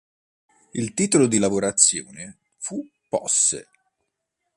[0.71, 3.67] Il titolo di lavorazione fu "Posse".